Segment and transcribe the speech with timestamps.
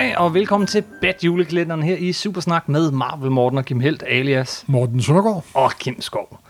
[0.00, 4.02] Hej og velkommen til Bat Julekalenderen her i Supersnak med Marvel Morten og Kim Helt
[4.06, 5.44] alias Morten Søndergaard.
[5.54, 6.40] og Kim Skov.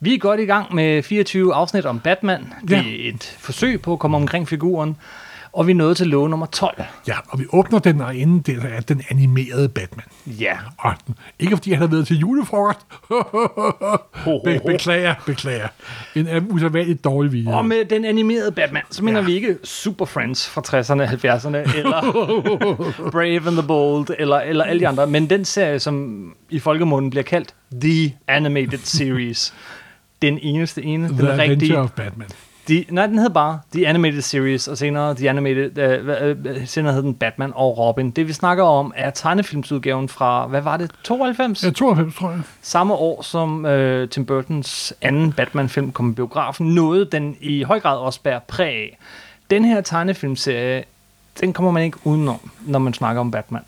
[0.00, 2.52] Vi er godt i gang med 24 afsnit om Batman.
[2.62, 2.76] Det Ja.
[2.76, 4.96] er et forsøg på at komme omkring figuren,
[5.52, 6.82] og vi nået til love nummer 12.
[7.08, 10.04] Ja, og vi åbner den, og inden det er den animerede Batman.
[10.26, 10.94] Ja, Og
[11.38, 12.78] ikke fordi han har været til julefrokost.
[14.44, 15.68] Be- beklager, beklager.
[16.14, 17.50] En usædvanligt dårlig video.
[17.50, 19.26] og med den animerede Batman, så mener Ja.
[19.26, 22.00] vi ikke Super Friends fra 60'erne, 70'erne, eller
[23.12, 27.10] Brave and the Bold, eller, eller alle de andre, men den serie, som i folkemunden
[27.10, 29.54] bliver kaldt The Animated Series.
[30.22, 31.52] Den eneste ene, den The rigtige.
[31.52, 32.28] Adventure of Batman.
[32.68, 36.92] De, nej, den hed bare The Animated Series, og senere, The Animated, øh, øh, senere
[36.94, 38.10] hed den Batman og Robin.
[38.10, 41.64] Det vi snakker om er tegnefilmsudgaven fra, hvad var det, 92?
[41.64, 42.40] Ja, 92, tror jeg.
[42.62, 47.80] Samme år som øh, Tim Burtons anden Batman-film kom i biografen, noget den i høj
[47.80, 48.98] grad også bærer præg af.
[49.50, 50.84] Den her tegnefilmserie,
[51.40, 53.62] den kommer man ikke udenom, når man snakker om Batman.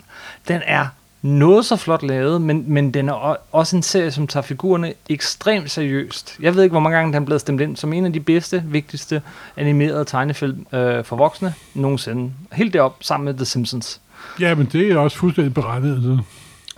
[0.47, 0.87] Den er
[1.23, 5.71] noget så flot lavet, men, men den er også en serie, som tager figurerne ekstremt
[5.71, 6.37] seriøst.
[6.39, 8.19] Jeg ved ikke, hvor mange gange den er blevet stemt ind som en af de
[8.19, 9.21] bedste, vigtigste
[9.57, 12.31] animerede tegnefilm øh, for voksne nogensinde.
[12.53, 14.01] Helt derop sammen med The Simpsons.
[14.39, 16.03] Ja, men det er også fuldstændig berettiget.
[16.03, 16.09] Så.
[16.09, 16.17] Jeg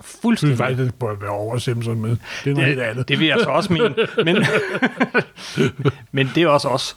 [0.03, 0.57] synes Fuldstændig.
[0.57, 2.17] faktisk, det bør være over Simpson med.
[2.43, 3.07] Det er noget helt andet.
[3.07, 3.95] Det vil jeg så også mene.
[4.25, 4.45] Men,
[6.11, 6.95] men det er også os.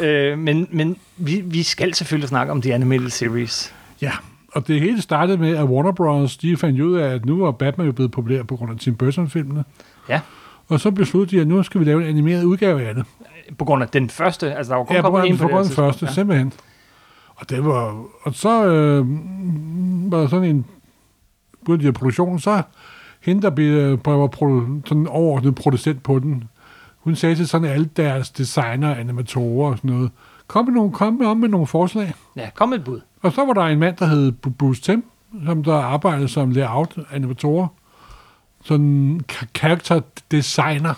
[0.00, 3.74] Øh, men men vi, vi skal selvfølgelig snakke om The Animated Series.
[4.02, 4.10] Ja,
[4.54, 6.36] og det hele startede med, at Warner Bros.
[6.36, 8.94] de fandt ud af, at nu var Batman jo blevet populær på grund af Tim
[8.94, 9.64] Burton-filmene.
[10.08, 10.20] Ja,
[10.68, 13.04] Og så besluttede de, at nu skal vi lave en animeret udgave af det.
[13.58, 14.54] på grund af den første.
[14.54, 16.12] Altså, der var kun Ja, på grund af, på grund af den første, ja.
[16.12, 16.52] simpelthen.
[17.36, 19.06] Og det var, og så øh,
[20.12, 20.66] var der sådan en,
[21.60, 22.62] begyndte de af produktionen, så
[23.20, 26.44] hende, der blev, der var produ, sådan overordnet producent på den,
[26.98, 30.10] hun sagde til sådan alle deres designer, animatorer og sådan noget,
[30.46, 32.14] kom med, nogle, kom med om med nogle forslag.
[32.36, 32.42] Ja.
[32.42, 33.00] ja, kom med et bud.
[33.24, 35.04] Og så var der en mand, der hed Bruce Tim,
[35.46, 37.66] som der arbejdede som layout-animatorer.
[38.64, 40.94] Sådan ka- character designer,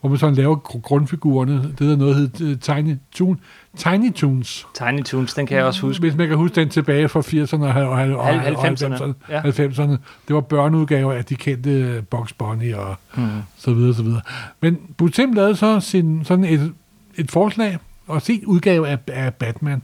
[0.00, 1.62] hvor man sådan laver gr- grundfigurerne.
[1.62, 3.40] Det der noget hed øh, Tiny, Toon,
[3.76, 4.66] Tiny Toons.
[4.74, 6.00] Tiny Toons, den kan jeg også huske.
[6.00, 9.40] Hvis man kan huske den tilbage fra 80'erne og, og, og, Halv- og 90'erne, ja.
[9.40, 9.96] 90'erne.
[10.28, 13.28] Det var børneudgaver af de kendte Bugs Bunny og Mm.
[13.56, 14.20] så videre, så videre.
[14.60, 16.72] Men Butem lavede så sin, sådan et,
[17.16, 19.82] et forslag og sin udgave af, af Batman.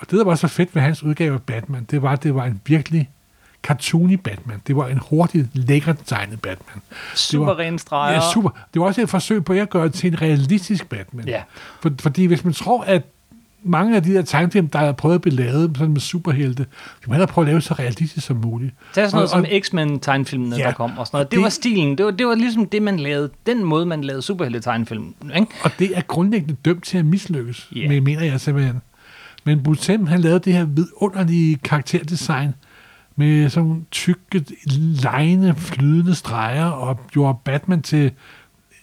[0.00, 2.34] Og det, der var så fedt ved hans udgave af Batman, det var, at det
[2.34, 3.10] var en virkelig
[3.62, 4.62] cartoony Batman.
[4.66, 6.82] Det var en hurtigt, lækkert tegnet Batman.
[7.14, 8.14] Super rene streger.
[8.14, 8.50] Ja, super.
[8.74, 11.28] Det var også et forsøg på at gøre det til en realistisk Batman.
[11.28, 11.42] Ja.
[11.80, 13.02] For, fordi hvis man tror, at
[13.62, 16.66] mange af de der tegnefilm, der er prøvet at blive lavet sådan med superhelte, de
[17.06, 18.74] må hellere prøve at lave så realistisk som muligt.
[18.94, 20.62] Det er sådan noget Og- som X-Men tegnefilmene, Ja.
[20.62, 21.30] der kom og sådan noget.
[21.30, 21.98] Det, Det- var stilen.
[21.98, 23.30] Det var, det var ligesom det, man lavede.
[23.46, 25.14] Den måde, man lavede superhelte tegnefilm.
[25.36, 25.46] Ikke?
[25.64, 28.02] Og det er grundlæggende dømt til at mislykkes, yeah.
[28.02, 28.80] mener jeg simpelthen.
[29.50, 32.54] Men Butem, han lavede det her vidunderlige karakterdesign
[33.16, 34.44] med sådan tykke,
[35.02, 38.12] lejende, flydende streger, og gjorde Batman til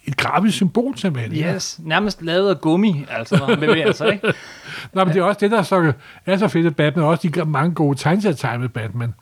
[0.05, 1.55] et grafisk symbol simpelthen.
[1.55, 4.27] Yes, nærmest lavet af gummi, altså, han bevæger sig, ikke?
[4.93, 5.93] Nå, men det er også det, der er så,
[6.25, 9.13] er så fedt at Batman, og også de mange gode tegneserier med Batman.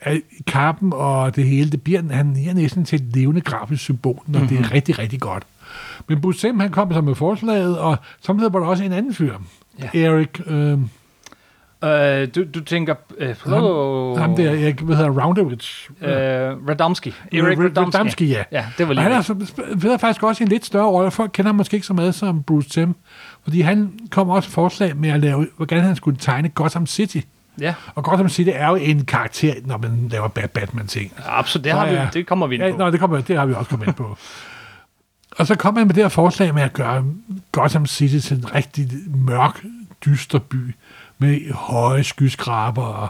[0.00, 4.22] At kappen og det hele, det bliver, han er næsten til et levende grafisk symbol,
[4.26, 4.56] når mm-hmm.
[4.56, 5.42] det er rigtig, rigtig godt.
[6.08, 9.34] Men Busem, han kom så med forslaget, og samtidig var der også en anden fyr.
[9.94, 10.00] Ja.
[10.00, 10.78] Erik, øh,
[11.84, 12.94] Øh, du, du tænker...
[13.18, 15.88] Øh, ham, ham der, jeg hvad hedder Roundowitz.
[16.02, 16.08] Øh,
[16.68, 17.14] Radomski.
[17.32, 17.96] Erik Radomski.
[17.98, 18.44] Radomski, ja.
[18.52, 19.46] Ja, det var Og lige han er, så,
[19.78, 21.10] spiller faktisk også en lidt større rolle.
[21.10, 22.94] Folk kender ham måske ikke så meget som Bruce Tim,
[23.44, 27.18] fordi han kom også forslag med at lave, hvordan han skulle tegne Gotham City.
[27.60, 31.12] Ja, Og Gotham City er jo en karakter, når man laver Bat- Batman-ting.
[31.26, 31.64] absolut.
[31.64, 32.78] Det, har vi, det kommer vi ind Ja, på.
[32.78, 34.16] nå, det, kommer, det har vi også kommet ind på.
[35.36, 37.04] Og så kom man med det her forslag med at gøre
[37.52, 39.64] Gotham City til en rigtig mørk,
[40.06, 40.74] dyster by
[41.18, 43.08] med høje skyskraber og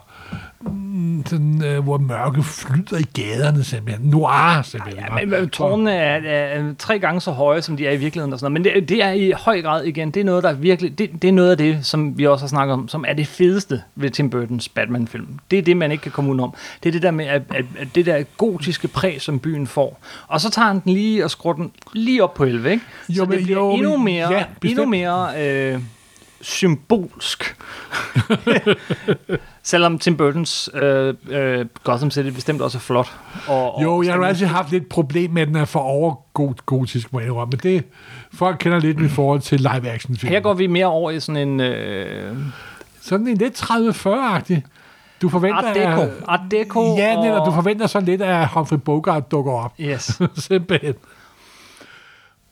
[0.61, 4.07] mm, sådan, øh, hvor mørke flyder i gaderne simpelthen.
[4.11, 5.05] Noir simpelthen.
[5.09, 7.97] Ja, men, men tårnene er, er, er tre gange så høje, som de er i
[7.97, 8.75] virkeligheden og sådan noget.
[8.75, 11.11] Men det, det er i høj grad igen, det er noget, der er virkelig, det,
[11.23, 13.83] det er noget af det, som vi også har snakket om, som er det fedeste
[13.95, 15.27] ved Tim Burtons Batman-film.
[15.51, 16.55] Det er det, man ikke kan komme udenom.
[16.83, 20.01] Det er det der med, at, at, at det der gotiske præg, som byen får.
[20.29, 22.85] Og så tager han den lige og skruer den lige op på 11, ikke?
[23.09, 25.81] Jo, så men- det bliver jo, endnu mere, ja, endnu mere øh,
[26.41, 27.57] symbolsk.
[29.63, 33.13] Selvom Tim Burtons øh, øh, Gotham City bestemt også er flot.
[33.49, 35.81] Og, og Jo, jeg har jo altid haft lidt problem med, at den er for
[35.81, 37.51] overgotisk, må jeg indrømme.
[37.51, 37.85] Men det,
[38.35, 40.33] folk kender lidt mit forhold til live-action film.
[40.33, 42.37] Her går vi mere over i sådan en øh,
[43.01, 44.61] Sådan en lidt 30-40-agtig.
[45.23, 45.59] Du forventer...
[45.69, 46.01] Art Deco.
[46.01, 47.41] at- Art Deco Ja, netop.
[47.41, 49.73] og- Du forventer så lidt, at Humphrey Bogart dukker op.
[49.81, 50.21] Yes.
[50.49, 50.95] Simpelthen.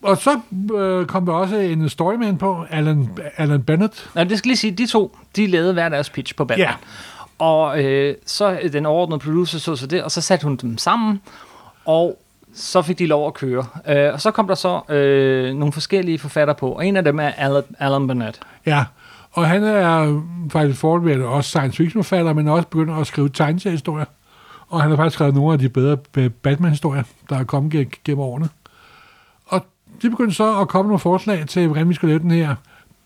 [0.05, 0.41] Og så
[0.75, 4.11] øh, kom der også en storyman på, Alan, Alan Bennett.
[4.15, 6.67] Nå, det skal lige sige, de to, de lavede hver deres pitch på Batman.
[6.69, 6.75] Ja.
[7.39, 10.79] Og øh, så øh, den overordnede producer så så det, og så satte hun dem
[10.79, 11.21] sammen,
[11.85, 12.19] og
[12.55, 13.65] så fik de lov at køre.
[13.89, 17.19] Øh, og så kom der så øh, nogle forskellige forfattere på, og en af dem
[17.21, 18.41] er Alan, Alan Burnett.
[18.67, 18.85] Ja,
[19.33, 24.05] og han er faktisk forholdsvis også science fiction forfatter, men også begynder at skrive tegneseriehistorier.
[24.69, 25.97] Og han har faktisk skrevet nogle af de bedre
[26.31, 28.49] Batman-historier, der er kommet gen- gennem årene.
[30.05, 32.55] De begyndte så at komme nogle forslag til, hvordan vi skulle lave den her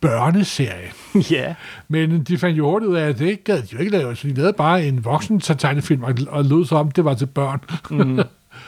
[0.01, 0.91] børneserie.
[1.31, 1.55] Ja.
[1.89, 4.29] Men de fandt jo hurtigt ud af, at det gad de jo ikke lave, så
[4.29, 7.61] de lavede bare en voksen tegnefilm, og, og lød som, det var til børn.
[7.91, 8.19] Mm.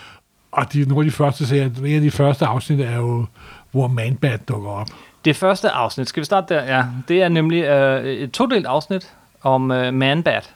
[0.53, 3.27] og de, nogle af de første serier, en af de første afsnit er jo,
[3.71, 4.89] hvor Man-Bat dukker op.
[5.25, 6.77] Det første afsnit, skal vi starte der?
[6.77, 9.13] Ja, det er nemlig øh, et todelt afsnit
[9.43, 10.55] om øh, Man-Bat,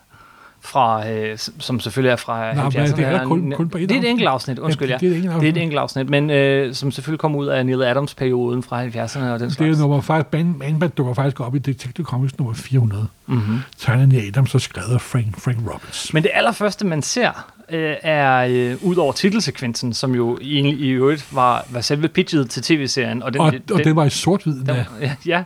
[0.64, 2.78] fra, øh, som selvfølgelig er fra Nå, 70'erne.
[2.78, 4.10] men det er kun- kun på et Det er et afsnit.
[4.10, 4.96] enkelt afsnit, undskyld, ja.
[5.00, 5.56] det er et enkelt Det er afsnit.
[5.56, 9.40] et enkelt afsnit, men øh, som selvfølgelig kommer ud af Neil Adams-perioden fra 70'erne og
[9.40, 9.78] den Det er slags.
[9.78, 13.06] nummer faktisk, Man- Man-Bat dukker faktisk op i Detective Comics nummer 400.
[13.26, 13.58] Mm-hmm.
[13.78, 16.14] Tegnet Neil Adams og skrevet af Frank, Frank Roberts.
[16.14, 20.88] Men det allerførste, man ser, øh, er øh, ud over titelsekvensen, som jo egentlig i
[20.88, 23.22] øvrigt var, var selve pitchet til tv-serien.
[23.22, 25.42] Og den, og, det, og den var i sort-hvid, den, den, ja, ja.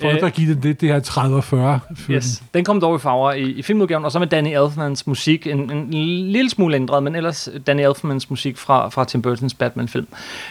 [0.00, 2.16] For Øh, at give det, det, her 30-40 film.
[2.16, 2.42] Yes.
[2.54, 5.58] Den kom dog i farver i, i filmudgaven, og så med Danny Elfmans musik, en,
[5.58, 5.92] en, en
[6.32, 10.06] lille smule ændret, men ellers Danny Elfmans musik fra, fra Tim Burtons Batman-film.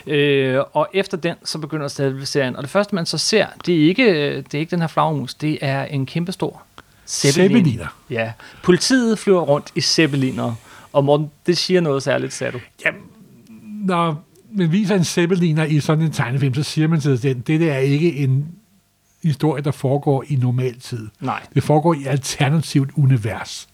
[0.08, 2.56] Øh, og efter den, så begynder selve serien.
[2.56, 5.34] Og det første, man så ser, det er ikke, det er ikke den her flagermus,
[5.34, 6.64] det er en kæmpestor
[7.08, 7.50] Zeppelin.
[7.50, 7.96] Zeppeliner.
[8.10, 8.32] Ja.
[8.64, 10.54] Politiet flyver rundt i Zeppeliner.
[10.94, 12.60] Og Morten, det siger noget særligt, sagde du.
[12.86, 13.02] Jamen,
[13.86, 17.60] når man viser en Zeppeliner i sådan en tegnefilm, så siger man til selv, det
[17.60, 18.48] der er ikke en
[19.28, 21.08] historie, der foregår i normal tid.
[21.22, 21.42] Nej.
[21.56, 23.70] Det foregår i et alternativt univers.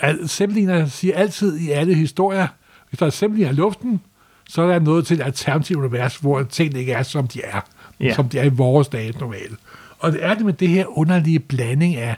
[0.00, 2.46] Al- siger altid i alle historier,
[2.88, 4.00] hvis der er Zeppeliner i luften,
[4.48, 7.60] så er der noget til et alternativt univers, hvor tingene ikke er, som de er.
[8.00, 8.14] Ja.
[8.14, 9.58] Som de er i vores dage normalt.
[9.98, 12.16] Og det er det med det her underlige blanding af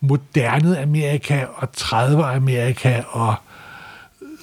[0.00, 3.34] moderne Amerika og 30'er Amerika og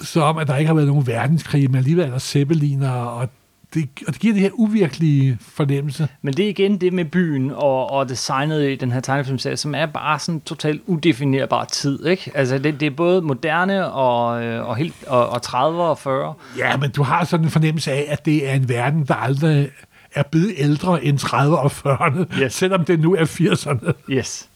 [0.02, 3.28] som at der ikke har været nogen verdenskrig, men alligevel er der zeppeliner, og
[3.74, 6.08] det, og det giver det her uvirkelige fornemmelse.
[6.22, 9.74] Men det er igen det med byen og, og designet i den her tegnefilmserie, som
[9.74, 12.30] er bare sådan totalt udefinerbar tid, ikke?
[12.34, 15.98] Altså det, det er både moderne og, øh, og, helt, og, og 30'er og
[16.32, 16.58] 40'er.
[16.58, 19.68] Ja, men du har sådan en fornemmelse af, at det er en verden, der aldrig
[20.14, 22.52] er blevet ældre end 30'erne og 40'erne, Yes.
[22.54, 23.92] selvom det nu er 80'erne.
[24.10, 24.48] Yes.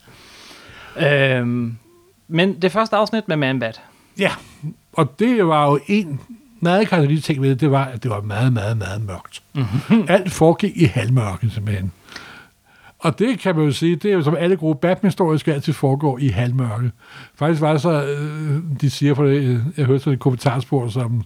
[1.00, 1.76] Øhm,
[2.28, 3.80] men det første afsnit med Man-Bat.
[4.18, 4.30] Ja,
[4.92, 6.20] og det var jo en
[6.60, 9.42] meget karakteristisk ting ved det, det var, at det var meget, meget, meget mørkt.
[9.54, 10.04] Mm-hmm.
[10.08, 11.92] Alt foregik i halvmørke, simpelthen.
[12.98, 15.72] Og det kan man jo sige, det er jo som alle gode Batman-historier skal altid
[15.72, 16.90] foregå i halvmørke.
[17.34, 20.88] Faktisk var det så, øh, de siger på det, øh, jeg hørte sådan et kommentarspor,
[20.88, 21.24] som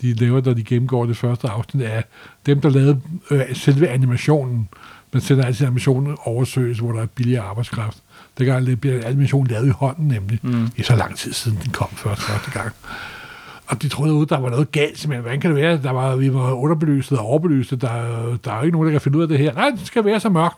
[0.00, 2.04] de laver, da de gennemgår det første afsnit, af
[2.46, 3.00] dem, der lavede
[3.30, 4.68] øh, selve animationen.
[5.12, 7.98] Man sender altid animationen oversøges, hvor der er billigere arbejdskraft.
[8.38, 10.38] Det gør bliver animationen lavet i hånden, nemlig.
[10.42, 10.52] Mm.
[10.52, 12.72] Det er så lang tid siden, den kom først første gang.
[13.68, 15.22] Og de troede ud, der var noget galt, simpelthen.
[15.22, 15.80] Hvordan kan det være?
[15.82, 17.80] Der var, vi var underbelyset og overbelyset.
[17.80, 17.88] Der,
[18.44, 19.52] der er jo ikke nogen, der kan finde ud af det her.
[19.52, 20.56] Nej, det skal være så mørkt.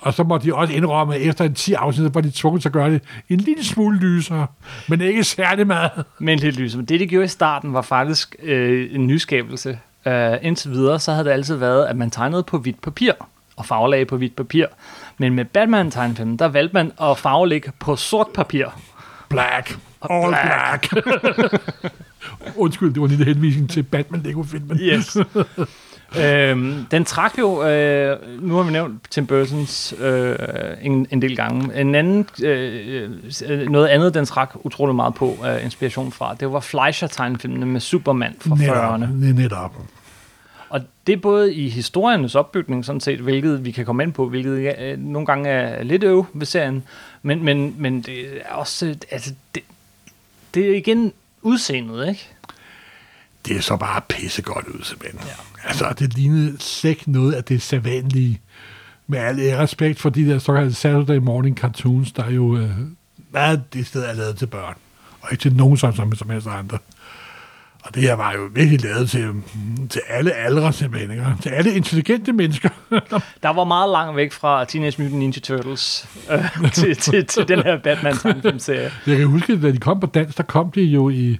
[0.00, 2.62] Og så må de også indrømme, at efter en 10 afsnit, så var de tvunget
[2.62, 4.46] til at gøre det en lille smule lysere,
[4.88, 5.90] men ikke særlig meget.
[6.18, 6.76] Men lidt lys.
[6.76, 9.78] Men det, de gjorde i starten, var faktisk øh, en nyskabelse.
[10.06, 13.12] Øh, indtil videre, så havde det altid været, at man tegnede på hvidt papir
[13.56, 14.66] og farvelagde på hvidt papir.
[15.18, 18.66] Men med Batman-tegnefilmen, der valgte man at farvelægge på sort papir.
[19.28, 19.78] Black.
[20.10, 20.94] All black.
[22.56, 24.78] Undskyld, det var en lille henvisning til Batman-Lego-filmen.
[24.80, 25.16] Yes.
[26.24, 30.36] øhm, den trak jo, øh, nu har vi nævnt Tim Burtons øh,
[30.82, 31.80] en, en del gange.
[31.80, 33.10] En anden, øh,
[33.48, 37.80] øh, noget andet, den trak utrolig meget på øh, inspiration fra, det var Fleischer-tegnefilmene med
[37.80, 39.06] Superman fra 40'erne.
[39.06, 39.38] Netop.
[39.38, 39.74] Netop.
[40.68, 44.28] Og det er både i historiernes opbygning, sådan set, hvilket vi kan komme ind på,
[44.28, 46.84] hvilket øh, nogle gange er lidt øv ved serien,
[47.22, 49.62] men, men, men det er også, altså, det,
[50.54, 52.28] det er igen udseendet, ikke?
[53.46, 55.20] Det er så bare pissegodt ud, simpelthen.
[55.26, 55.68] Ja.
[55.68, 58.40] Altså, det lignede slet ikke noget af det sædvanlige.
[59.06, 62.70] Med al respekt for de der såkaldte Saturday morning cartoons, der er jo øh,
[63.30, 64.74] meget det sted er lavet til børn.
[65.20, 66.78] Og ikke til nogen som, som, som helst andre.
[67.84, 69.32] Og det her var jo virkelig lavet til,
[69.90, 71.10] til alle aldre, simpelthen.
[71.10, 71.24] Ikke?
[71.42, 72.68] Til alle intelligente mennesker.
[73.42, 77.62] Der var meget langt væk fra Teenage Mutant Ninja Turtles øh, til, til, til den
[77.62, 80.82] her batman serie Jeg kan huske, at da de kom på dans, der kom de
[80.82, 81.38] jo i...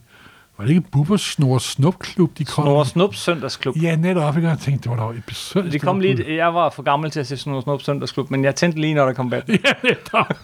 [0.59, 2.65] Var det ikke Bubbers Snor Snupklub, de kom?
[2.65, 3.77] Snor Snups Søndagsklub.
[3.83, 4.37] Ja, netop.
[4.37, 4.49] Ikke?
[4.49, 5.73] Jeg tænkte, det var da et besøg.
[5.73, 8.55] Det kom lige, jeg var for gammel til at se Snor Snups Søndagsklub, men jeg
[8.55, 9.59] tændte lige, når der kom Batman.
[9.65, 10.39] Ja, netop.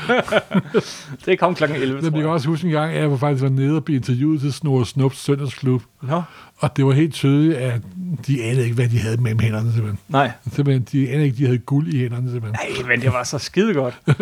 [1.26, 2.28] Det kom klokken 11, Jeg tror kan jeg.
[2.28, 4.84] også huske en gang, at jeg var faktisk var nede og blev interviewet til Snor
[4.84, 5.82] Snups søndagsklub.
[6.02, 6.22] Nå,
[6.58, 7.80] Og det var helt tydeligt, at
[8.26, 9.98] de anede ikke, hvad de havde mellem hænderne, simpelthen.
[10.08, 10.30] nej.
[10.52, 12.66] simpelthen de anede ikke, de havde guld i hænderne, simpelthen.
[12.82, 13.94] Nej, men det var så skide godt.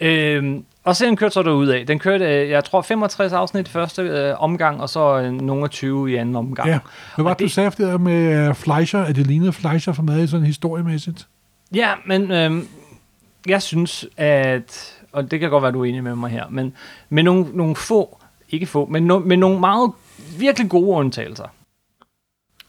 [0.00, 1.86] øhm, og serien kørte så derud af.
[1.86, 5.64] Den kørte, øh, jeg tror, 65 afsnit i første øh, omgang, og så øh, nogle
[5.64, 6.68] af 20 i anden omgang.
[6.68, 6.78] Ja.
[7.14, 9.00] Hvad var det, du sagde det med uh, Fleischer?
[9.00, 11.26] Er det lignede Fleischer for meget i sådan historiemæssigt?
[11.74, 12.66] Ja, men øhm,
[13.46, 16.74] jeg synes, at, og det kan godt være, du er enig med mig her, men
[17.08, 18.18] med nogle, nogle få,
[18.50, 19.92] ikke få, men no, med nogle meget
[20.38, 21.46] virkelig gode undtagelser,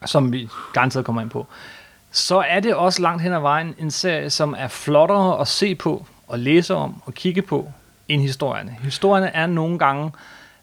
[0.05, 1.47] som vi garanteret kommer ind på,
[2.11, 5.75] så er det også langt hen ad vejen en serie, som er flottere at se
[5.75, 7.71] på, og læse om, og kigge på,
[8.07, 8.77] end historierne.
[8.83, 10.11] Historierne er nogle gange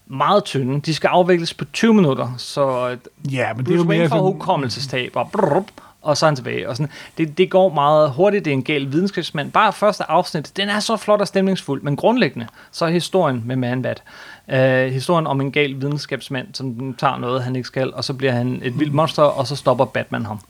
[0.07, 0.81] meget tynde.
[0.81, 2.97] De skal afvikles på 20 minutter, så
[3.31, 4.23] Ja, men det er jo mere sådan...
[4.23, 5.65] hukommelsestab, og, brrr,
[6.03, 6.69] og så er han tilbage.
[6.69, 6.93] Og sådan.
[7.19, 9.53] Det, det går meget hurtigt, det er en gal videnskabsmand.
[9.53, 13.57] Bare første afsnit, den er så flot og stemningsfuld, men grundlæggende, så er historien med
[13.57, 14.03] Man Bat.
[14.53, 18.33] Uh, historien om en gal videnskabsmand, som tager noget, han ikke skal, og så bliver
[18.33, 20.41] han et vildt monster, og så stopper Batman ham.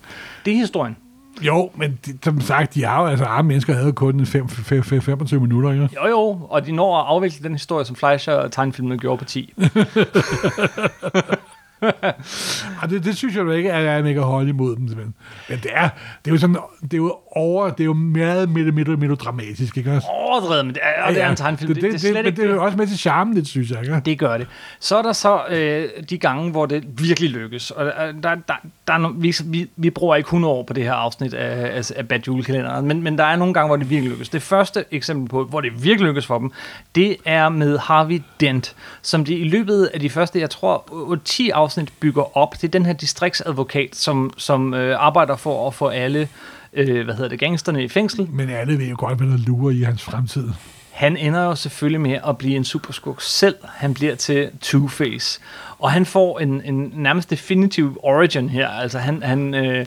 [0.45, 0.97] Det er historien.
[1.42, 4.83] Jo, men de, som sagt, de har jo, altså arme mennesker havde kun 5, 5,
[4.83, 5.88] 5, 25 minutter, ikke?
[5.95, 9.25] Jo jo, og de når at afvikle den historie, som Fleischer og tegnefilmen gjorde på
[9.25, 9.54] 10.
[12.90, 14.88] Det, det synes jeg jo ikke, at jeg ikke holde imod dem.
[14.88, 15.14] simpelthen.
[15.49, 15.88] Men det er,
[16.25, 19.20] det er jo sådan, det er jo over, det er jo meget midt, midt, midt,
[19.20, 20.08] dramatisk, ikke også?
[20.08, 21.75] Overdrevet, men det er, og det er en tegnefilm.
[21.75, 23.70] Det, det, det, det, slet men det er jo også med til charmen, det synes
[23.70, 24.02] jeg, ikke?
[24.04, 24.46] Det gør det.
[24.80, 27.70] Så er der så øh, de gange, hvor det virkelig lykkes.
[27.70, 28.54] Og der, der, der,
[28.87, 31.76] der er no, vi, vi, vi bruger ikke 100 år på det her afsnit af,
[31.76, 34.28] af, af Bad Julekalenderen, men, men der er nogle gange, hvor det virkelig lykkes.
[34.28, 36.52] Det første eksempel på, hvor det virkelig lykkes for dem,
[36.94, 41.50] det er med Harvey Dent, som de i løbet af de første, jeg tror, 10
[41.50, 41.69] afsnit
[42.00, 42.54] bygger op.
[42.54, 46.28] Det er den her distriktsadvokat, som, som øh, arbejder for at få alle
[46.72, 48.28] øh, hvad hedder det, gangsterne i fængsel.
[48.30, 50.48] Men alle ved jo godt, hvad der lurer i hans fremtid.
[50.90, 53.56] Han ender jo selvfølgelig med at blive en superskurk selv.
[53.68, 55.40] Han bliver til Two-Face.
[55.78, 58.68] Og han får en, en nærmest definitiv origin her.
[58.68, 59.86] Altså han, han øh,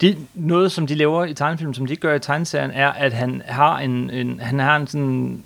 [0.00, 3.12] de, noget, som de laver i tegnefilm, som de ikke gør i tegneserien, er, at
[3.12, 5.42] han har en, en han har en sådan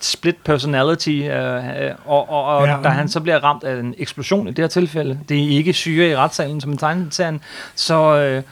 [0.00, 2.76] split personality, øh, og, og, og Ja.
[2.84, 5.72] da han så bliver ramt af en eksplosion i det her tilfælde, det er ikke
[5.72, 7.40] syre i retssalen som i tegneserien,
[7.74, 8.42] så, øh,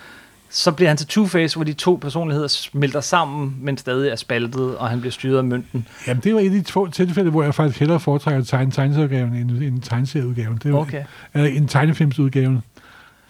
[0.51, 4.77] så bliver han til Two-Face, hvor de to personligheder smelter sammen, men stadig er spaltet,
[4.77, 5.87] og han bliver styret af mønten.
[6.07, 8.71] Jamen, det var et af de få tilfælde, hvor jeg faktisk hellere foretrækker at tegne
[8.71, 10.61] tegneserieudgaven end en tegneserieudgaven.
[10.63, 11.05] Det var Okay.
[11.35, 12.63] eller en tegnefilmsudgaven.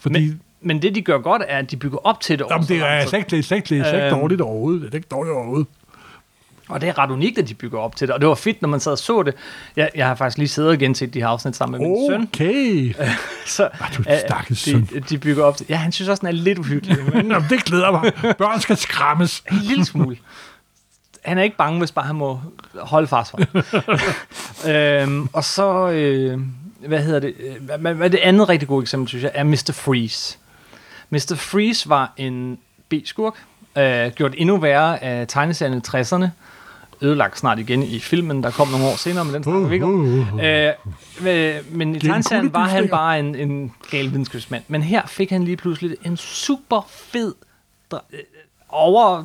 [0.01, 2.47] Fordi, Men, men det, de gør godt, er, at de bygger op til det.
[2.51, 4.19] jamen, så det er slet ikke, slet ikke, slet ikke Øhm.
[4.19, 4.83] dårligt overhovedet.
[4.83, 5.67] Det er ikke dårligt overhovedet.
[6.69, 8.15] Og det er ret unikt, at de bygger op til det.
[8.15, 9.35] Og det var fedt, når man sad og så det.
[9.77, 12.23] Jeg, jeg har faktisk lige siddet og genset de her afsnit sammen med min søn.
[12.23, 12.95] Okay.
[13.47, 14.89] Så, du øh, stakkels søn.
[14.95, 15.67] de, de bygger op til...
[15.69, 16.97] Ja, han synes også, den er lidt uhyggelig.
[17.15, 18.13] Men Jamen, det glæder mig.
[18.39, 19.43] Børn skal skræmmes.
[19.51, 20.17] en lille smule.
[21.25, 22.41] Han er ikke bange, hvis bare han må
[22.79, 23.45] holde fars hånd.
[24.69, 25.91] øhm, og så...
[25.91, 26.41] Øh,
[26.87, 27.35] hvad hedder det?
[27.41, 29.71] øh, Hvad, hvad det andet rigtig gode eksempel, synes jeg, er Mr.
[29.73, 30.39] Freeze.
[31.11, 31.35] Mr.
[31.37, 33.35] Freeze var en B-skurk,
[33.77, 36.27] øh, gjort endnu værre af tegneserien i 60'erne,
[37.01, 39.87] ødelagt snart igen i filmen, der kom nogle år senere, men den snakker vi ikke
[39.87, 40.01] om.
[40.03, 40.45] Uh.
[40.45, 40.73] Øh,
[41.71, 44.63] men- i er tegneserien var han bare en, en gal videnskabsmand.
[44.69, 47.35] Men her fik han lige pludselig en super fed
[47.93, 47.99] øh,
[48.69, 49.25] over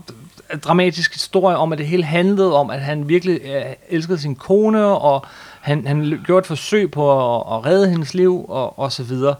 [0.64, 4.86] dramatisk historie om, at det hele handlede om, at han virkelig øh, elskede sin kone,
[4.86, 5.26] og
[5.62, 9.36] han, han gjorde et forsøg på at, at redde hendes liv, og, og så videre.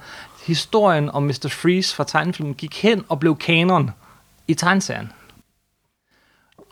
[0.46, 1.48] Historien om Mr.
[1.50, 3.92] Freeze fra tegnefilmen gik hen og blev kanon
[4.50, 5.12] i tegneserien.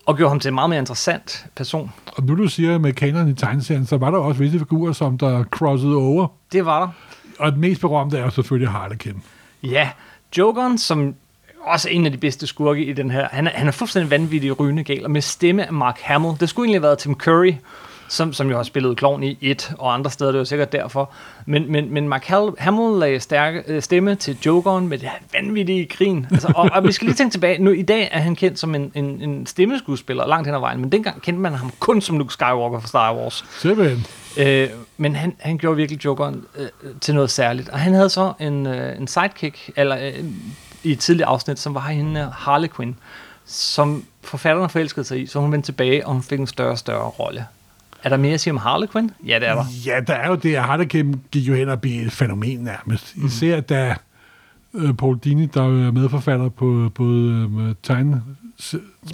[0.05, 1.91] Og gjorde ham til en meget mere interessant person.
[2.05, 5.17] Og nu du siger med kaneren i tegneserien, så var der også visse figurer, som
[5.17, 6.27] der crossede over.
[6.51, 6.89] Det var der.
[7.39, 9.23] Og den mest berømte er jo selvfølgelig Harlequin.
[9.63, 9.89] Ja,
[10.37, 11.15] Jokeren, som
[11.63, 13.27] også en af de bedste skurke i den her.
[13.31, 16.33] Han er, han er fuldstændig vanvittig rygende gal, og med stemme af Mark Hamill.
[16.39, 17.53] Det skulle egentlig have været Tim Curry,
[18.07, 21.11] som, som jo har spillet klovn i et og andre steder, det var sikkert derfor.
[21.45, 22.25] Men, men, men Mark
[22.57, 26.27] Hamill lagde stærke, øh, stemme til Jokeren med det her vanvittige grin.
[26.31, 28.75] Altså, og, og vi skal lige tænke tilbage, nu i dag er han kendt som
[28.75, 32.17] en, en, en stemmeskuespiller langt hen ad vejen, men dengang kendte man ham kun som
[32.17, 33.45] Luke Skywalker fra Star Wars.
[33.59, 34.05] Simpelthen.
[34.37, 36.67] Øh, men han, han gjorde virkelig Jokeren øh,
[37.01, 37.69] til noget særligt.
[37.69, 40.23] Og han havde så en, øh, en sidekick, eller øh,
[40.83, 42.95] i et tidligt afsnit, som var hende Harley Quinn,
[43.45, 46.77] som forfatterne forelskede sig i, så hun vendte tilbage, og hun fik en større og
[46.77, 47.45] større rolle.
[48.03, 49.11] Er der mere at sige om Harley Quinn?
[49.25, 49.65] Ja, det er der.
[49.85, 53.17] Ja, der er jo det, Harlequin gik jo hen og blev et fænomen nærmest.
[53.17, 53.25] Mhm.
[53.25, 53.95] Især da
[54.73, 58.23] øh, Paul Dini, der er medforfatter på både, øh, tegne,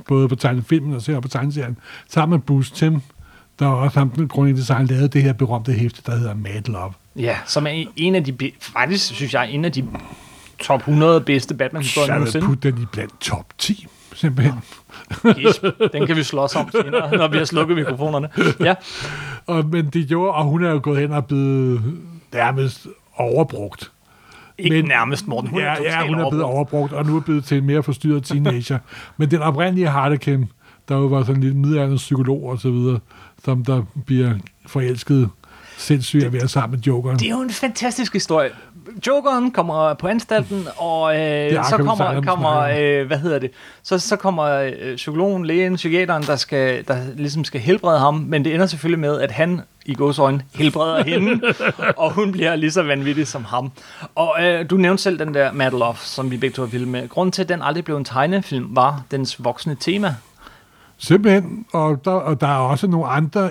[0.08, 1.78] både på tegnefilmen og ser på tegneserien,
[2.10, 3.02] sammen med Bruce Tim,
[3.60, 6.62] der er også ham, den grundige design, lavede det her berømte hæfte, der hedder Mad
[6.68, 6.94] Love.
[7.16, 9.88] Ja, som er en af de, faktisk synes jeg, en af de
[10.60, 12.46] top 100 bedste Batman-historier Så jeg vil nogensinde.
[12.46, 14.54] putte den i blandt top 10, simpelthen.
[15.36, 15.64] Gisp.
[15.94, 18.30] Den kan vi slås om senere, når vi har slukket mikrofonerne.
[18.60, 18.76] Ja,
[19.46, 21.82] Og, men det gjorde, og hun er jo gået hen og blevet
[22.34, 23.92] nærmest overbrugt.
[24.58, 25.50] ikke Men- nærmest, Morten.
[25.50, 26.94] Hun ja, er ja, hun er blevet overbrugt.
[26.94, 28.80] og nu er blevet til en mere forstyrret teenager.
[29.18, 30.50] Men den oprindelige Harlequin,
[30.90, 33.00] der jo var sådan en lille middelalderen psykolog og så videre,
[33.46, 34.34] som der bliver
[34.68, 35.30] forelsket
[35.78, 37.20] sindssygt at være sammen med Jokeren.
[37.20, 38.50] Det er jo en fantastisk historie.
[39.08, 43.52] Jokeren kommer på anstalten, og øh, så kommer, kommer øh, hvad hedder det,
[43.84, 48.46] så, så kommer øh, psykologen, lægen, psykiateren, der, skal, der ligesom skal helbrede ham, men
[48.46, 51.54] det ender selvfølgelig med, at han i godsøjne helbreder hende,
[51.98, 53.72] og hun bliver lige så vanvittig som ham.
[54.16, 57.10] Og øh, du nævnte selv den der Mad Love, som vi begge to filmet med.
[57.10, 60.16] Grunden til, at den aldrig blev en tegnefilm, var dens voksne tema.
[60.98, 63.50] Simpelthen, og der, og der er også nogle andre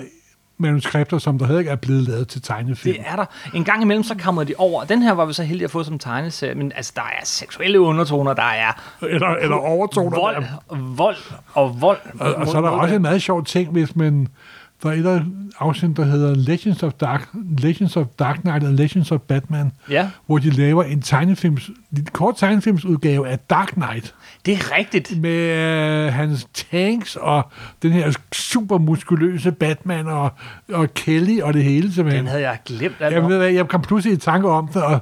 [0.57, 2.97] manuskripter, som der ikke er blevet lavet til tegnefilm.
[2.97, 3.25] Det er der.
[3.53, 4.83] En gang imellem, så kommer de over.
[4.83, 7.79] Den her var vi så heldige at få som tegneserie, men altså, der er seksuelle
[7.79, 10.19] undertoner, der er Eller, eller overtoner.
[10.19, 10.77] vold, der.
[10.95, 11.15] vold
[11.53, 11.97] og vold.
[12.19, 14.27] Og, og så er der også en meget sjov ting, hvis man...
[14.83, 15.21] Der er et af
[15.59, 20.09] afsnit, der hedder Legends of Dark, Legends of Dark Knight og Legends of Batman, Ja,
[20.25, 25.21] hvor de laver en tegnefilms, en kort tegnefilmsudgave af Dark Knight, det er rigtigt.
[25.21, 30.31] med øh, hans tanks og den her super muskuløse Batman og,
[30.73, 32.27] og Kelly og det hele, Den simpelthen.
[32.27, 32.95] havde jeg glemt.
[32.99, 34.99] Jeg, ved, jeg kom pludselig i tanke om det, og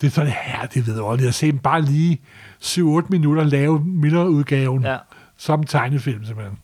[0.00, 2.20] det er sådan, her, det ved jeg at se dem bare lige
[2.62, 4.96] 7-8 minutter lave Miller-udgaven ja.
[5.36, 6.58] som tegnefilm, simpelthen.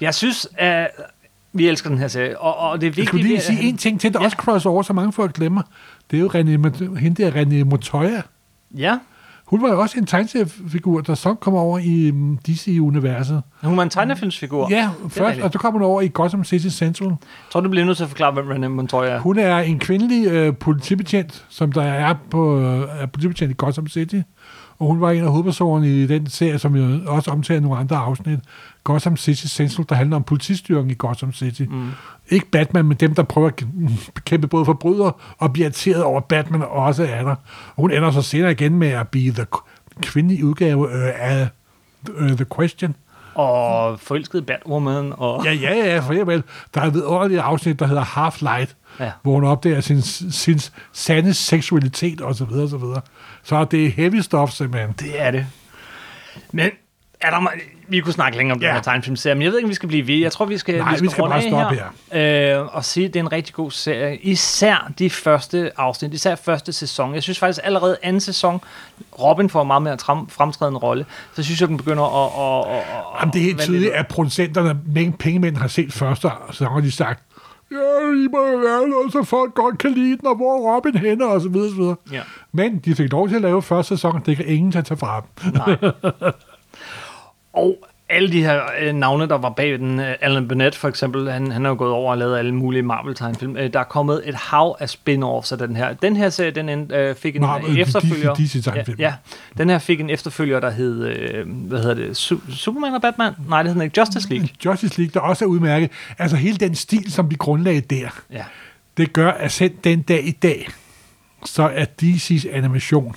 [0.00, 0.90] Jeg synes, at
[1.54, 3.06] vi elsker den her serie, og, og det er Jeg vigtigt...
[3.08, 4.24] skulle lige sige en ting til, der Ja.
[4.24, 5.62] også crossover, så mange folk glemmer.
[6.10, 8.22] Det er jo René, hende der René Montoya.
[8.76, 8.98] Ja,
[9.46, 13.42] Hun var jo også en tegneseriefigur, der så kom over i um, DC-universet.
[13.62, 14.66] hun var en tegnefilmsfigur.
[14.70, 17.08] Ja, først, og så kom hun over i Gotham City Central.
[17.08, 17.16] Jeg
[17.50, 19.18] tror, du bliver nødt til at forklare, hvem René Montoya er.
[19.18, 23.88] Hun er en kvindelig øh, politibetjent, som der er på øh, er politibetjent i Gotham
[23.88, 24.20] City.
[24.78, 27.96] Og hun var en af hovedpersonerne i den serie, som jeg også omtaler nogle andre
[27.96, 28.38] afsnit.
[28.84, 31.62] Gotham City Central, der handler om politistyrken i Gotham City.
[31.62, 31.90] Mm.
[32.28, 33.64] Ikke Batman, men dem, der prøver at
[34.14, 37.34] bekæmpe både forbrydere og bliver irriteret over, at Batman også er der.
[37.76, 39.46] Og hun ender så senere igen med at blive the
[40.02, 41.48] kvindelige udgave øh, af
[42.20, 42.96] uh, The Question.
[43.34, 45.44] Og forelsket Batwoman, og...
[45.44, 46.42] Ja, ja, ja, for eksempel.
[46.74, 49.10] Der er et vidunderligt afsnit, der hedder Half Light, Ja.
[49.22, 50.60] hvor hun opdager sin, sin
[50.92, 53.00] sande seksualitet og så videre, så videre.
[53.42, 54.92] Så det er heavy stuff, simpelthen.
[54.98, 55.46] Det er det.
[56.52, 56.70] Men
[57.24, 57.48] er der,
[57.88, 58.66] vi kunne snakke længere om ja.
[58.66, 60.14] den her tegnefilmserie, men jeg ved ikke, om vi skal blive ved.
[60.14, 61.82] Jeg tror, vi skal, Nej, vi skal runde bare af stoppe
[62.12, 62.60] her.
[62.60, 64.16] Øh, og sige, at det er en rigtig god serie.
[64.16, 67.14] Især de første afsnit, især første sæson.
[67.14, 68.60] Jeg synes faktisk allerede anden sæson,
[69.20, 71.06] Robin får en meget mere fremtrædende rolle.
[71.34, 72.70] Så synes jeg, den begynder at...
[72.70, 76.28] at, at, at Jamen, det er helt tydeligt, at producenterne, men pengemænd har set første,
[76.52, 77.22] så har de sagt,
[77.70, 77.76] ja,
[78.24, 81.40] I må være noget, så folk godt kan lide den, og hvor Robin henne, og
[81.40, 81.96] så videre, så videre.
[82.12, 82.20] Ja.
[82.52, 85.52] Men de fik lov til at lave første sæson, det kan ingen tage fra dem.
[85.52, 85.76] Nej.
[87.56, 87.76] og
[88.08, 91.50] alle de her øh, navne, der var bag den, øh, Alan Burnett for eksempel, han,
[91.52, 93.56] han har jo gået over og lavet alle mulige Marvel-tegnefilm.
[93.56, 95.92] Øh, der er kommet et hav af spin-offs af den her.
[95.94, 98.34] Den her serie, den end, øh, fik en Marvel, efterfølger.
[98.34, 98.98] de tegnefilm.
[99.00, 99.14] ja, ja,
[99.58, 103.32] den her fik en efterfølger, der hed, øh, hvad hedder det, Su- Superman og Batman?
[103.48, 104.48] Nej, det hedder ikke, Justice League.
[104.64, 105.90] Justice League, der også er udmærket.
[106.18, 108.44] Altså hele den stil, som de grundlagde der, Ja.
[108.96, 110.68] det gør, at selv den dag i dag,
[111.44, 113.14] så er DC's animation,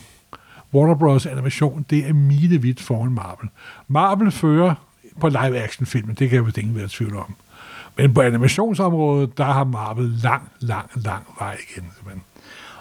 [0.73, 1.25] Warner Bros.
[1.25, 3.49] animation, det er milevidt foran Marvel.
[3.87, 4.73] Marvel fører
[5.19, 7.35] på live-action-filmen, det kan jeg vist ingen være i tvivl om.
[7.97, 11.91] Men på animationsområdet, der har Marvel lang, lang, lang vej igen.
[11.95, 12.23] simpelthen.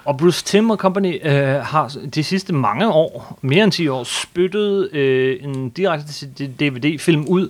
[0.05, 4.05] Og Bruce Timm og Company øh, har de sidste mange år, mere end 10 år,
[4.05, 6.27] spyttet øh, en direkte
[6.61, 7.49] DVD-film ud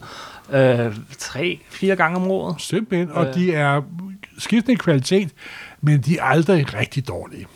[0.52, 2.54] øh, tre, fire gange om året.
[2.58, 3.34] Simpelthen, og Øh.
[3.34, 3.82] de er
[4.38, 5.28] skiftende kvalitet,
[5.80, 7.46] men de er aldrig rigtig dårlige.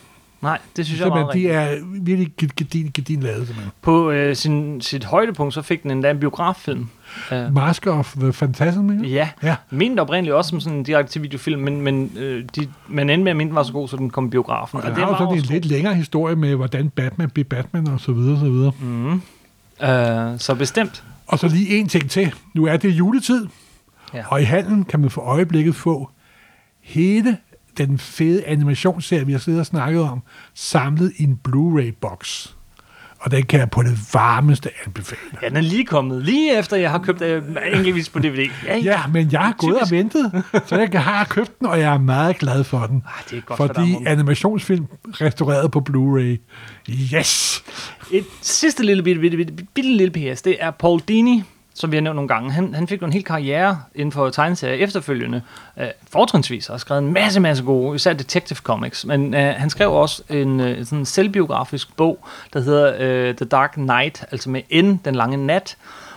[0.41, 3.71] Nej, det synes jeg er meget de er virkelig gedin, gedin lavet, simpelthen.
[3.81, 6.89] På øh, sin, sit højdepunkt, så fik den endda en biograffilm.
[7.31, 9.07] Uh, Mask of the Phantasm, ikke?
[9.13, 9.55] ja, Ja.
[9.69, 13.23] mente oprindeligt også som sådan en direkte til videofilm, men, men øh, de, man endte
[13.23, 14.79] med at den var så god, så den kom i biografen.
[14.81, 17.99] Og det har jo sådan en lidt længere historie med, hvordan Batman blev Batman og
[17.99, 18.71] så videre, så videre.
[18.81, 19.13] Mm.
[19.13, 21.03] Øh, så bestemt.
[21.27, 22.33] Og så lige en ting til.
[22.53, 23.47] Nu er det juletid,
[24.13, 24.17] Ja.
[24.17, 24.23] ja.
[24.27, 26.09] og i handlen kan man for øjeblikket få
[26.81, 27.37] hele
[27.77, 32.47] den fede animationsserie, vi har siddet og snakket om, samlet i en Blu-ray-box.
[33.19, 35.21] Og den kan jeg på det varmeste anbefale.
[35.41, 38.49] Ja, den er lige kommet, lige efter jeg har købt øh, enkeltvis på DVD.
[38.65, 41.93] Ja, Ja, men jeg har gået og ventet, så jeg har købt den, og jeg
[41.93, 43.03] er meget glad for den.
[43.05, 46.37] Ah, det er godt for dig, fordi animationsfilm restaureret på Blu-ray.
[47.15, 47.63] Yes!
[48.11, 51.97] Et sidste lille bitte, bitte, bitte, bitte lille PS, det er Paul Dini, som vi
[51.97, 52.51] har nævnt nogle gange.
[52.51, 55.41] Han, han fik jo en hel karriere inden for tegneserier efterfølgende.
[55.79, 59.05] Øh, fortrinsvis har skrevet en masse, masse gode, især Detective Comics.
[59.05, 63.71] Men øh, han skrev også en øh, sådan selvbiografisk bog, der hedder øh, The Dark
[63.71, 65.77] Knight, altså med N, den lange nat.
[65.79, 66.10] øh,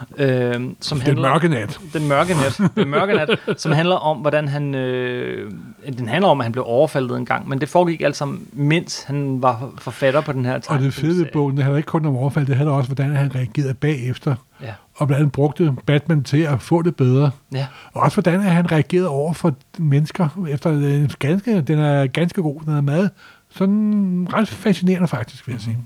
[0.80, 1.78] som Den handler mørke nat.
[1.92, 5.50] den mørke nat, den mørke nat, som handler om, hvordan han, øh,
[5.98, 9.02] den handler om, at han blev overfaldet en gang, men det foregik alt sammen, mens
[9.02, 12.06] han var forfatter på den her Og det fede ved bogen, det handler ikke kun
[12.06, 14.34] om overfald, det handler også, hvordan han reagerede bagefter.
[14.62, 17.30] Ja, Og blandt andet brugte Batman til at få det bedre.
[17.52, 17.66] ja.
[17.92, 20.46] Og også hvordan han reagerede over for mennesker.
[20.50, 23.10] Efter en ganske, den er ganske god, den er meget
[23.50, 25.78] sådan ret fascinerende faktisk, vil jeg sige.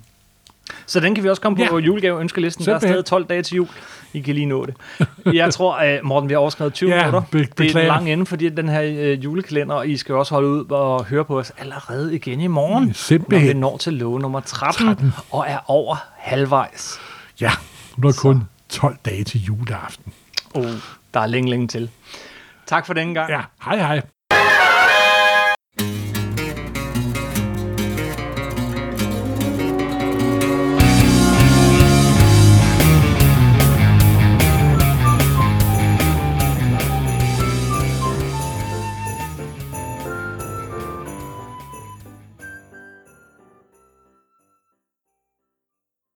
[0.87, 1.85] Så den kan vi også komme på Ja.
[1.87, 2.65] julegave ønskelisten.
[2.65, 2.93] Der er Simpelthen.
[2.95, 3.69] stadig 12 dage til jul.
[4.13, 4.75] I kan lige nå det.
[5.35, 7.23] Jeg tror, at Morten, vi har overskrevet 20 Ja, minutter.
[7.33, 7.81] be- Det er beklager.
[7.81, 11.05] en lang ende, fordi den her øh, julekalender, og I skal også holde ud og
[11.05, 12.83] høre på os allerede igen i morgen.
[12.83, 13.57] Når vi Simpelthen.
[13.57, 15.13] når til love nummer 13, 13.
[15.31, 16.99] og er over halvvejs.
[17.41, 17.51] Ja,
[17.97, 20.13] nu er kun 12 dage til juleaften.
[20.55, 20.65] Oh,
[21.15, 21.91] der er længe, længe til.
[22.67, 23.31] Tak for denne gang.
[23.31, 24.01] Ja, hej hej.